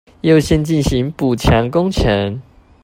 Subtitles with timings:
[0.23, 2.41] 優先進行補強工程